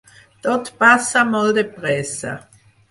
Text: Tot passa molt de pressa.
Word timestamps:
Tot 0.47 0.71
passa 0.85 1.23
molt 1.37 1.61
de 1.61 1.67
pressa. 1.77 2.37